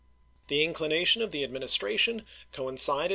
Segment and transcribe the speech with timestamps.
[0.47, 3.09] The inclination of the Administration coincided Vol.